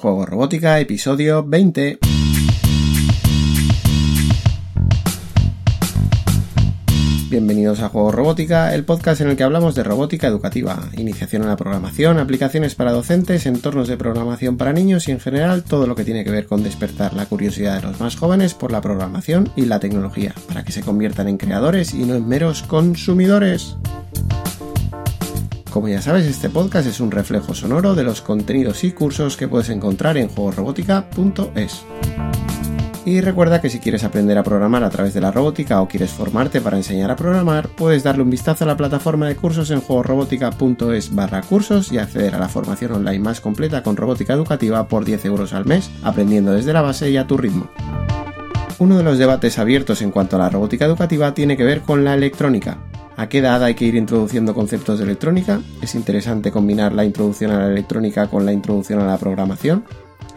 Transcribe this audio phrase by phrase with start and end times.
[0.00, 1.98] Juego Robótica, episodio 20.
[7.28, 11.48] Bienvenidos a Juego Robótica, el podcast en el que hablamos de robótica educativa, iniciación en
[11.48, 15.96] la programación, aplicaciones para docentes, entornos de programación para niños y en general todo lo
[15.96, 19.50] que tiene que ver con despertar la curiosidad de los más jóvenes por la programación
[19.56, 23.76] y la tecnología, para que se conviertan en creadores y no en meros consumidores.
[25.70, 29.48] Como ya sabes, este podcast es un reflejo sonoro de los contenidos y cursos que
[29.48, 31.84] puedes encontrar en juegosrobótica.es.
[33.04, 36.10] Y recuerda que si quieres aprender a programar a través de la robótica o quieres
[36.10, 39.80] formarte para enseñar a programar, puedes darle un vistazo a la plataforma de cursos en
[39.80, 45.04] juegosrobótica.es barra cursos y acceder a la formación online más completa con robótica educativa por
[45.04, 47.70] 10 euros al mes, aprendiendo desde la base y a tu ritmo.
[48.78, 52.04] Uno de los debates abiertos en cuanto a la robótica educativa tiene que ver con
[52.04, 52.78] la electrónica,
[53.18, 55.60] ¿A qué edad hay que ir introduciendo conceptos de electrónica?
[55.82, 59.82] ¿Es interesante combinar la introducción a la electrónica con la introducción a la programación?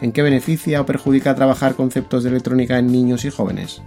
[0.00, 3.82] ¿En qué beneficia o perjudica trabajar conceptos de electrónica en niños y jóvenes?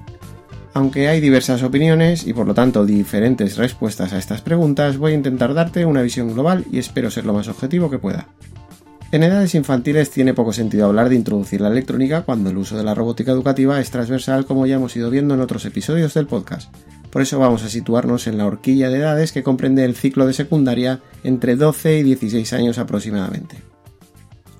[0.74, 5.16] Aunque hay diversas opiniones y por lo tanto diferentes respuestas a estas preguntas, voy a
[5.16, 8.30] intentar darte una visión global y espero ser lo más objetivo que pueda.
[9.12, 12.86] En edades infantiles tiene poco sentido hablar de introducir la electrónica cuando el uso de
[12.86, 16.74] la robótica educativa es transversal como ya hemos ido viendo en otros episodios del podcast.
[17.16, 20.34] Por eso vamos a situarnos en la horquilla de edades que comprende el ciclo de
[20.34, 23.56] secundaria entre 12 y 16 años aproximadamente.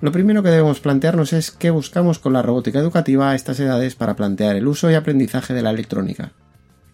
[0.00, 3.94] Lo primero que debemos plantearnos es qué buscamos con la robótica educativa a estas edades
[3.94, 6.32] para plantear el uso y aprendizaje de la electrónica.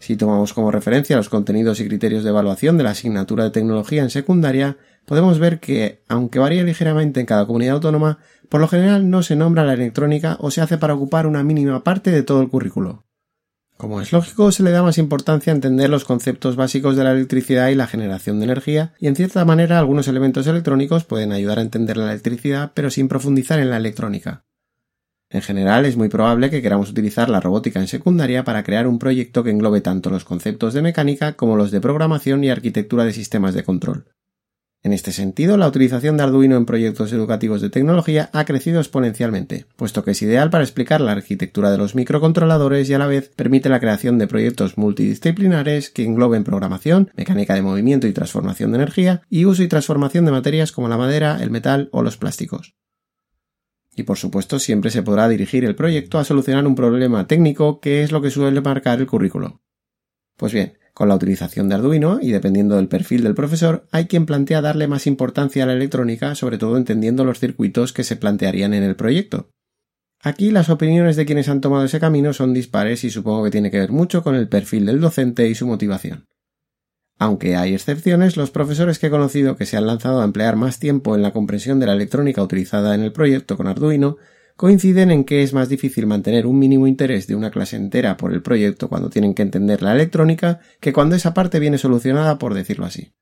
[0.00, 4.02] Si tomamos como referencia los contenidos y criterios de evaluación de la asignatura de tecnología
[4.02, 8.18] en secundaria, podemos ver que, aunque varía ligeramente en cada comunidad autónoma,
[8.48, 11.84] por lo general no se nombra la electrónica o se hace para ocupar una mínima
[11.84, 13.04] parte de todo el currículo.
[13.82, 17.10] Como es lógico, se le da más importancia a entender los conceptos básicos de la
[17.10, 21.58] electricidad y la generación de energía, y en cierta manera algunos elementos electrónicos pueden ayudar
[21.58, 24.44] a entender la electricidad, pero sin profundizar en la electrónica.
[25.30, 29.00] En general, es muy probable que queramos utilizar la robótica en secundaria para crear un
[29.00, 33.12] proyecto que englobe tanto los conceptos de mecánica como los de programación y arquitectura de
[33.12, 34.06] sistemas de control.
[34.84, 39.66] En este sentido, la utilización de Arduino en proyectos educativos de tecnología ha crecido exponencialmente,
[39.76, 43.28] puesto que es ideal para explicar la arquitectura de los microcontroladores y a la vez
[43.28, 48.78] permite la creación de proyectos multidisciplinares que engloben programación, mecánica de movimiento y transformación de
[48.78, 52.74] energía, y uso y transformación de materias como la madera, el metal o los plásticos.
[53.94, 58.02] Y por supuesto siempre se podrá dirigir el proyecto a solucionar un problema técnico que
[58.02, 59.60] es lo que suele marcar el currículo.
[60.36, 64.26] Pues bien, con la utilización de Arduino, y dependiendo del perfil del profesor, hay quien
[64.26, 68.74] plantea darle más importancia a la electrónica, sobre todo entendiendo los circuitos que se plantearían
[68.74, 69.50] en el proyecto.
[70.20, 73.70] Aquí las opiniones de quienes han tomado ese camino son dispares y supongo que tiene
[73.70, 76.26] que ver mucho con el perfil del docente y su motivación.
[77.18, 80.78] Aunque hay excepciones, los profesores que he conocido que se han lanzado a emplear más
[80.78, 84.16] tiempo en la comprensión de la electrónica utilizada en el proyecto con Arduino
[84.62, 88.32] coinciden en que es más difícil mantener un mínimo interés de una clase entera por
[88.32, 92.54] el proyecto cuando tienen que entender la electrónica que cuando esa parte viene solucionada, por
[92.54, 93.12] decirlo así.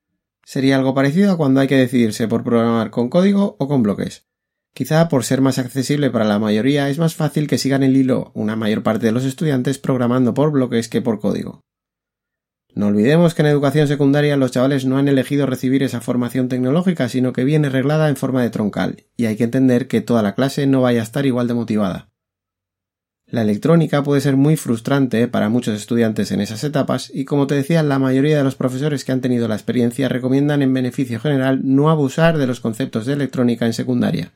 [0.44, 4.26] Sería algo parecido a cuando hay que decidirse por programar con código o con bloques.
[4.74, 8.32] Quizá por ser más accesible para la mayoría es más fácil que sigan el hilo
[8.34, 11.62] una mayor parte de los estudiantes programando por bloques que por código.
[12.74, 17.08] No olvidemos que en educación secundaria los chavales no han elegido recibir esa formación tecnológica,
[17.08, 20.34] sino que viene reglada en forma de troncal, y hay que entender que toda la
[20.34, 22.10] clase no vaya a estar igual de motivada.
[23.26, 27.54] La electrónica puede ser muy frustrante para muchos estudiantes en esas etapas y como te
[27.54, 31.60] decía, la mayoría de los profesores que han tenido la experiencia recomiendan en beneficio general
[31.62, 34.32] no abusar de los conceptos de electrónica en secundaria.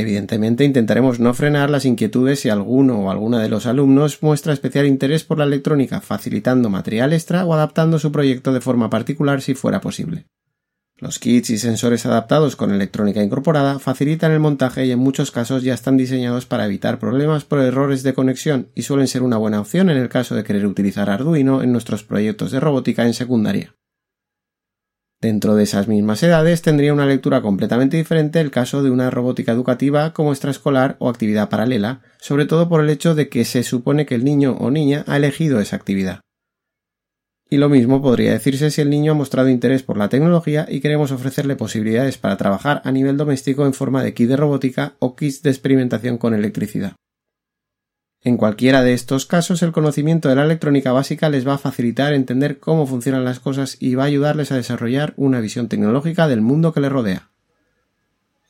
[0.00, 4.86] Evidentemente intentaremos no frenar las inquietudes si alguno o alguna de los alumnos muestra especial
[4.86, 9.54] interés por la electrónica, facilitando material extra o adaptando su proyecto de forma particular si
[9.54, 10.26] fuera posible.
[11.00, 15.64] Los kits y sensores adaptados con electrónica incorporada facilitan el montaje y en muchos casos
[15.64, 19.60] ya están diseñados para evitar problemas por errores de conexión y suelen ser una buena
[19.60, 23.77] opción en el caso de querer utilizar Arduino en nuestros proyectos de robótica en secundaria.
[25.20, 29.50] Dentro de esas mismas edades tendría una lectura completamente diferente el caso de una robótica
[29.50, 34.06] educativa como extraescolar o actividad paralela, sobre todo por el hecho de que se supone
[34.06, 36.20] que el niño o niña ha elegido esa actividad.
[37.50, 40.80] Y lo mismo podría decirse si el niño ha mostrado interés por la tecnología y
[40.80, 45.16] queremos ofrecerle posibilidades para trabajar a nivel doméstico en forma de kit de robótica o
[45.16, 46.92] kits de experimentación con electricidad.
[48.24, 52.12] En cualquiera de estos casos, el conocimiento de la electrónica básica les va a facilitar
[52.12, 56.40] entender cómo funcionan las cosas y va a ayudarles a desarrollar una visión tecnológica del
[56.40, 57.30] mundo que les rodea.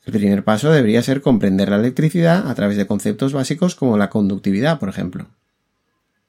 [0.05, 4.09] El primer paso debería ser comprender la electricidad a través de conceptos básicos como la
[4.09, 5.27] conductividad, por ejemplo.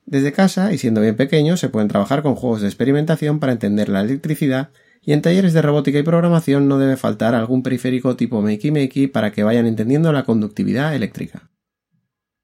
[0.04, 3.88] Desde casa y siendo bien pequeños se pueden trabajar con juegos de experimentación para entender
[3.88, 4.68] la electricidad
[5.02, 9.06] y en talleres de robótica y programación no debe faltar algún periférico tipo Makey Makey
[9.06, 11.48] para que vayan entendiendo la conductividad eléctrica.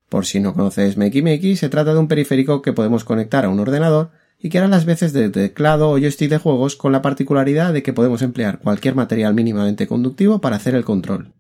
[0.09, 3.49] Por si no conoces Makey Makey, se trata de un periférico que podemos conectar a
[3.49, 7.03] un ordenador y que hará las veces de teclado o joystick de juegos con la
[7.03, 11.33] particularidad de que podemos emplear cualquier material mínimamente conductivo para hacer el control.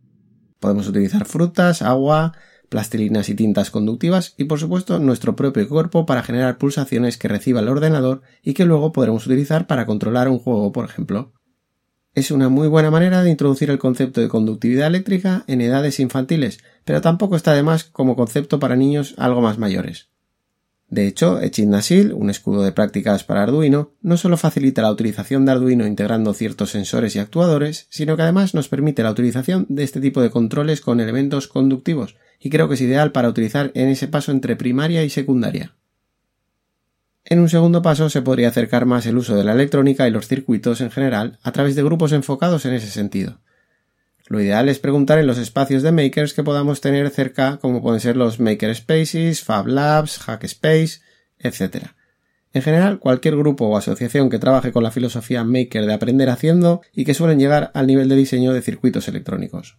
[0.58, 2.32] Podemos utilizar frutas, agua,
[2.68, 7.60] plastilinas y tintas conductivas y por supuesto nuestro propio cuerpo para generar pulsaciones que reciba
[7.60, 11.35] el ordenador y que luego podremos utilizar para controlar un juego, por ejemplo.
[12.16, 16.60] Es una muy buena manera de introducir el concepto de conductividad eléctrica en edades infantiles,
[16.86, 20.08] pero tampoco está de más como concepto para niños algo más mayores.
[20.88, 25.52] De hecho, Echidnasil, un escudo de prácticas para Arduino, no solo facilita la utilización de
[25.52, 30.00] Arduino integrando ciertos sensores y actuadores, sino que además nos permite la utilización de este
[30.00, 34.08] tipo de controles con elementos conductivos, y creo que es ideal para utilizar en ese
[34.08, 35.76] paso entre primaria y secundaria.
[37.28, 40.28] En un segundo paso se podría acercar más el uso de la electrónica y los
[40.28, 43.40] circuitos en general a través de grupos enfocados en ese sentido.
[44.28, 47.98] Lo ideal es preguntar en los espacios de makers que podamos tener cerca, como pueden
[47.98, 51.00] ser los Maker Spaces, Fab Labs, Hackspace,
[51.40, 51.88] etc.
[52.52, 56.80] En general, cualquier grupo o asociación que trabaje con la filosofía maker de aprender haciendo
[56.92, 59.78] y que suelen llegar al nivel de diseño de circuitos electrónicos.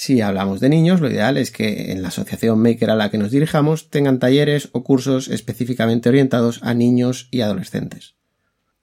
[0.00, 3.18] Si hablamos de niños, lo ideal es que en la asociación maker a la que
[3.18, 8.14] nos dirijamos tengan talleres o cursos específicamente orientados a niños y adolescentes.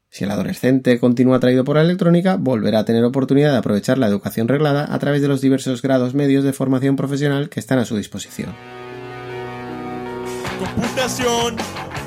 [0.09, 4.07] Si el adolescente continúa atraído por la electrónica, volverá a tener oportunidad de aprovechar la
[4.07, 7.85] educación reglada a través de los diversos grados medios de formación profesional que están a
[7.85, 8.53] su disposición.
[10.59, 11.55] Computación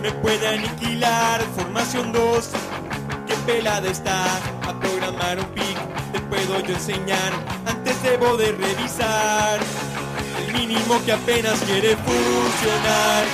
[0.02, 2.50] me puede aniquilar, formación 2,
[3.28, 4.24] qué pelada está,
[4.68, 5.78] a programar un pic,
[6.12, 7.32] te puedo yo enseñar,
[7.66, 9.60] antes debo de revisar,
[10.38, 13.24] el mínimo que apenas quiere funcionar,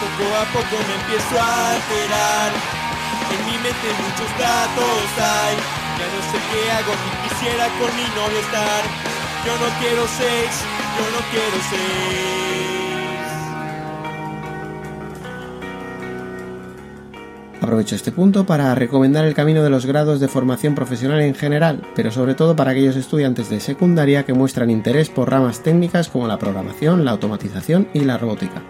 [0.00, 2.78] poco a poco me empiezo a alterar
[3.30, 5.56] en mi mente muchos datos hay.
[5.98, 8.82] Ya no sé qué hago, ni quisiera con mi novio estar.
[9.44, 10.52] Yo no quiero seis,
[10.96, 12.87] yo no quiero seis.
[17.68, 21.82] Aprovecho este punto para recomendar el camino de los grados de formación profesional en general,
[21.94, 26.26] pero sobre todo para aquellos estudiantes de secundaria que muestran interés por ramas técnicas como
[26.26, 28.62] la programación, la automatización y la robótica.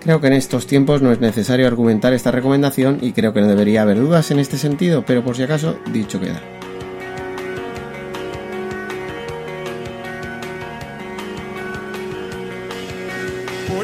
[0.00, 3.48] Creo que en estos tiempos no es necesario argumentar esta recomendación y creo que no
[3.48, 6.61] debería haber dudas en este sentido, pero por si acaso, dicho queda.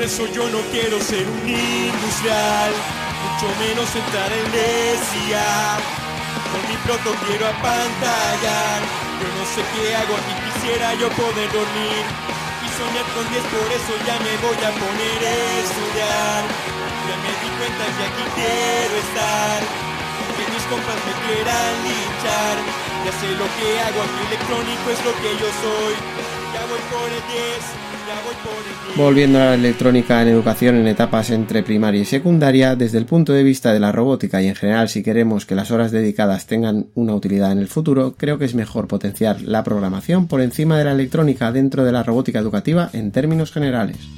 [0.08, 2.72] Eso yo no quiero ser un industrial,
[3.28, 5.44] mucho menos entrar en decía.
[6.48, 8.80] Con mi proto quiero apantallar,
[9.20, 12.04] yo no sé qué hago aquí, quisiera yo poder dormir
[12.78, 16.40] soñar con 10, por eso ya me voy a poner a estudiar.
[17.04, 22.56] Ya me di cuenta que aquí quiero estar, que mis compas me quieran linchar.
[23.04, 25.94] Ya sé lo que hago, aquí electrónico es lo que yo soy.
[26.54, 27.97] Ya voy por el 10.
[28.96, 33.32] Volviendo a la electrónica en educación en etapas entre primaria y secundaria, desde el punto
[33.32, 36.88] de vista de la robótica y en general si queremos que las horas dedicadas tengan
[36.94, 40.84] una utilidad en el futuro, creo que es mejor potenciar la programación por encima de
[40.84, 44.17] la electrónica dentro de la robótica educativa en términos generales.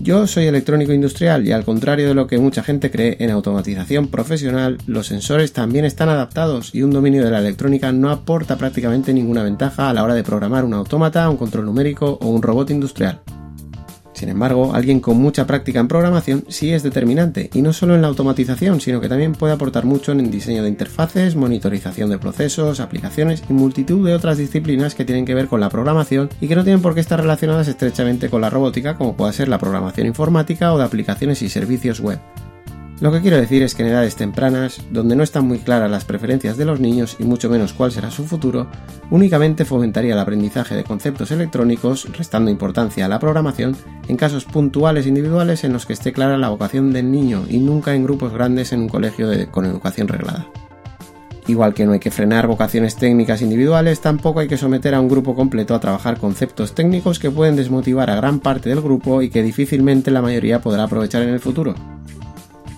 [0.00, 4.06] Yo soy electrónico industrial y al contrario de lo que mucha gente cree en automatización
[4.06, 9.12] profesional, los sensores también están adaptados y un dominio de la electrónica no aporta prácticamente
[9.12, 12.70] ninguna ventaja a la hora de programar un autómata, un control numérico o un robot
[12.70, 13.20] industrial.
[14.18, 18.02] Sin embargo, alguien con mucha práctica en programación sí es determinante, y no solo en
[18.02, 22.18] la automatización, sino que también puede aportar mucho en el diseño de interfaces, monitorización de
[22.18, 26.48] procesos, aplicaciones y multitud de otras disciplinas que tienen que ver con la programación y
[26.48, 29.58] que no tienen por qué estar relacionadas estrechamente con la robótica, como puede ser la
[29.58, 32.18] programación informática o de aplicaciones y servicios web.
[33.00, 36.04] Lo que quiero decir es que en edades tempranas, donde no están muy claras las
[36.04, 38.66] preferencias de los niños y mucho menos cuál será su futuro,
[39.10, 43.76] únicamente fomentaría el aprendizaje de conceptos electrónicos, restando importancia a la programación,
[44.08, 47.94] en casos puntuales individuales en los que esté clara la vocación del niño y nunca
[47.94, 50.48] en grupos grandes en un colegio con educación reglada.
[51.46, 55.08] Igual que no hay que frenar vocaciones técnicas individuales, tampoco hay que someter a un
[55.08, 59.30] grupo completo a trabajar conceptos técnicos que pueden desmotivar a gran parte del grupo y
[59.30, 61.76] que difícilmente la mayoría podrá aprovechar en el futuro.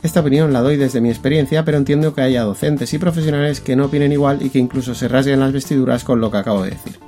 [0.02, 3.76] Esta opinión la doy desde mi experiencia, pero entiendo que haya docentes y profesionales que
[3.76, 6.71] no opinen igual y que incluso se rasguen las vestiduras con lo que acabo de
[6.71, 6.99] decir.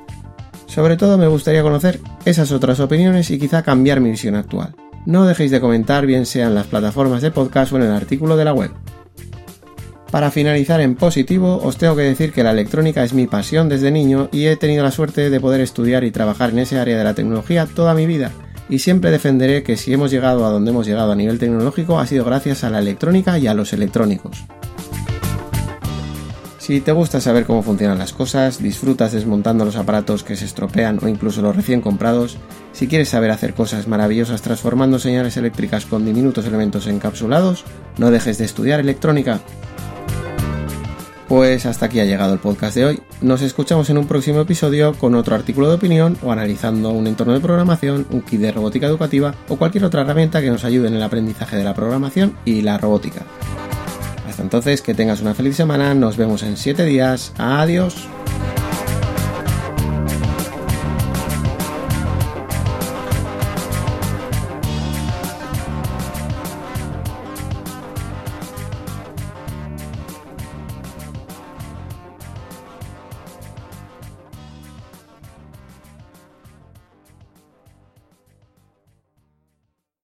[0.67, 4.75] Sobre todo me gustaría conocer esas otras opiniones y quizá cambiar mi visión actual.
[5.07, 8.37] No dejéis de comentar bien sea en las plataformas de podcast o en el artículo
[8.37, 8.71] de la web.
[10.11, 13.91] Para finalizar en positivo, os tengo que decir que la electrónica es mi pasión desde
[13.91, 17.05] niño y he tenido la suerte de poder estudiar y trabajar en ese área de
[17.05, 18.31] la tecnología toda mi vida,
[18.69, 22.07] y siempre defenderé que si hemos llegado a donde hemos llegado a nivel tecnológico ha
[22.07, 24.45] sido gracias a la electrónica y a los electrónicos.
[26.63, 31.01] Si te gusta saber cómo funcionan las cosas, disfrutas desmontando los aparatos que se estropean
[31.03, 32.37] o incluso los recién comprados,
[32.73, 37.65] si quieres saber hacer cosas maravillosas transformando señales eléctricas con diminutos elementos encapsulados,
[37.99, 39.41] no dejes de estudiar electrónica.
[41.33, 43.03] Pues hasta aquí ha llegado el podcast de hoy.
[43.23, 47.33] Nos escuchamos en un próximo episodio con otro artículo de opinión o analizando un entorno
[47.33, 50.95] de programación, un kit de robótica educativa o cualquier otra herramienta que nos ayude en
[50.95, 53.23] el aprendizaje de la programación y la robótica.
[54.29, 58.07] Hasta entonces, que tengas una feliz semana, nos vemos en 7 días, adiós.